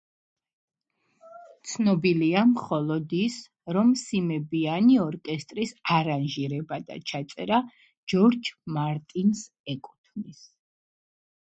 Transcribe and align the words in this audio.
ცნობილია 1.71 2.39
მხოლოდ 2.53 3.13
ის, 3.17 3.35
რომ 3.77 3.91
სიმებიანი 4.03 4.95
ორკესტრის 5.03 5.75
არანჟირება 5.97 6.81
და 6.89 6.97
ჩაწერა 7.13 7.61
ჯორჯ 8.15 8.51
მარტინს 8.79 9.45
ეკუთვნის. 9.77 10.43